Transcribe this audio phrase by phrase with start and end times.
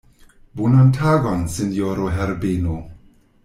[0.61, 2.83] Bonan tagon, sinjoro Herbeno.